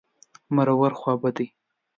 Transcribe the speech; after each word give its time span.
مرور... 0.55 0.91
خوابدی. 1.01 1.47